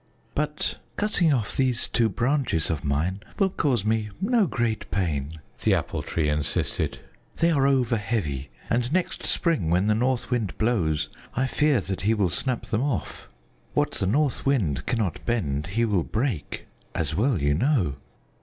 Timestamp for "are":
7.51-7.67